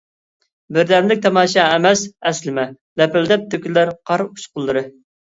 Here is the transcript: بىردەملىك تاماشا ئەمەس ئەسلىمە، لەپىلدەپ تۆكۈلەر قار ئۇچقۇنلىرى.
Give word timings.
بىردەملىك 0.75 1.19
تاماشا 1.25 1.65
ئەمەس 1.73 2.01
ئەسلىمە، 2.29 2.63
لەپىلدەپ 3.01 3.43
تۆكۈلەر 3.51 3.91
قار 4.11 4.25
ئۇچقۇنلىرى. 4.25 4.83